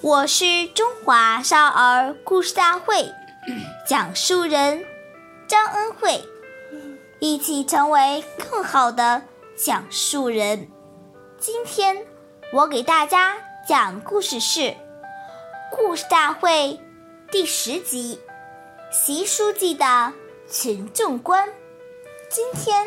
[0.00, 3.12] 我是中华少儿故事大会
[3.84, 4.84] 讲述人
[5.48, 6.24] 张恩惠，
[7.18, 9.22] 一起成为更好的
[9.56, 10.68] 讲述人。
[11.40, 12.06] 今天
[12.52, 14.60] 我给大家讲故事是
[15.72, 16.78] 《故事大会》
[17.32, 18.20] 第十集
[18.94, 20.12] 《习书记的
[20.48, 21.48] 群众观》。
[22.30, 22.86] 今天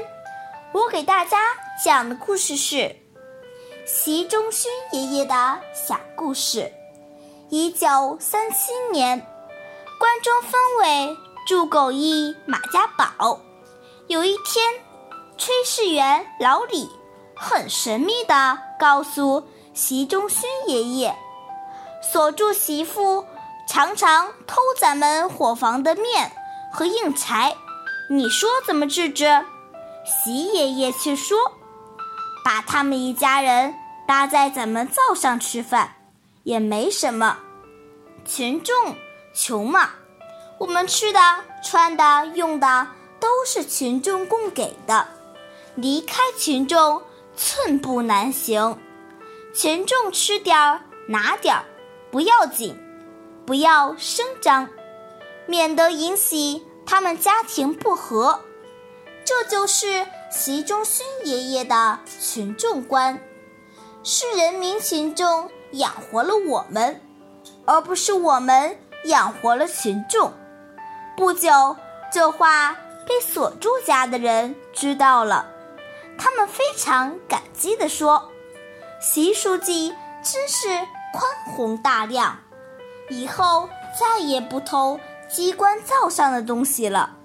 [0.71, 1.39] 我给大家
[1.83, 2.95] 讲的故事是
[3.85, 6.71] 习仲勋爷爷的小故事。
[7.53, 9.27] 一九三七年，
[9.99, 13.41] 关中分委驻狗驿马家堡。
[14.07, 14.65] 有一天，
[15.37, 16.89] 炊事员老李
[17.35, 21.13] 很神秘地告诉习仲勋爷爷
[22.01, 23.25] ：“锁住媳妇
[23.67, 26.31] 常常偷咱们伙房的面
[26.71, 27.57] 和硬柴，
[28.09, 29.25] 你说怎么治治？”
[30.07, 31.37] 习爷爷却说
[32.45, 33.75] ：“把他们一家人
[34.07, 35.95] 搭在咱们灶上吃饭。”
[36.43, 37.37] 也没什么，
[38.25, 38.95] 群众
[39.33, 39.91] 穷嘛，
[40.57, 41.19] 我们吃的、
[41.63, 42.87] 穿的、用的
[43.19, 45.07] 都是群众供给的，
[45.75, 47.03] 离开群众
[47.35, 48.77] 寸步难行。
[49.53, 51.65] 群众吃点儿拿点儿
[52.09, 52.75] 不要紧，
[53.45, 54.69] 不要声张，
[55.45, 58.41] 免得引起他们家庭不和。
[59.23, 63.21] 这就是习仲勋爷爷的群众观，
[64.03, 65.51] 是人民群众。
[65.71, 67.01] 养活了我们，
[67.65, 70.33] 而不是我们养活了群众。
[71.17, 71.75] 不久，
[72.11, 72.75] 这话
[73.07, 75.45] 被锁住家的人知道了，
[76.17, 78.29] 他们非常感激地说
[79.01, 79.93] ：“习书记
[80.23, 80.67] 真是
[81.13, 82.39] 宽宏大量，
[83.09, 84.99] 以后再也不偷
[85.29, 87.17] 机关灶上的东西了。”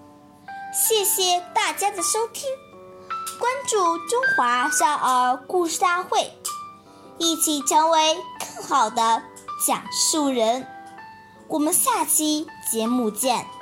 [0.75, 2.49] 谢谢大家的收听，
[3.39, 6.31] 关注中华少儿故事大会。
[7.19, 8.17] 一起成为
[8.55, 9.23] 更好的
[9.67, 10.67] 讲述人，
[11.49, 13.56] 我们下期节目见。